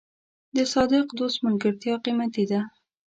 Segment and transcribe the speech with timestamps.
[0.55, 2.61] د صادق دوست ملګرتیا قیمتي ده.